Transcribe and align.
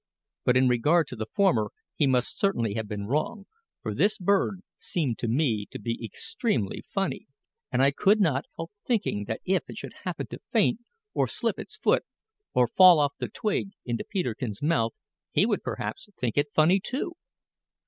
But 0.45 0.57
in 0.57 0.67
regard 0.67 1.05
to 1.09 1.15
the 1.15 1.27
former, 1.31 1.69
he 1.93 2.07
must 2.07 2.39
certainly 2.39 2.73
have 2.73 2.87
been 2.87 3.05
wrong, 3.05 3.45
for 3.83 3.93
this 3.93 4.17
bird 4.17 4.61
seemed 4.75 5.19
to 5.19 5.27
me 5.27 5.67
to 5.69 5.77
be 5.77 6.03
extremely 6.03 6.81
funny; 6.89 7.27
and 7.71 7.83
I 7.83 7.91
could 7.91 8.19
not 8.19 8.45
help 8.57 8.71
thinking 8.83 9.25
that 9.25 9.41
if 9.45 9.69
it 9.69 9.77
should 9.77 9.93
happen 10.03 10.25
to 10.31 10.41
faint, 10.51 10.79
or 11.13 11.27
slip 11.27 11.59
its 11.59 11.77
foot, 11.77 12.03
and 12.55 12.67
fall 12.71 12.97
off 12.97 13.13
the 13.19 13.27
twig 13.29 13.73
into 13.85 14.03
Peterkin's 14.03 14.59
mouth, 14.63 14.93
he 15.29 15.45
would 15.45 15.61
perhaps 15.61 16.09
think 16.17 16.35
it 16.35 16.51
funny 16.51 16.79
too! 16.79 17.13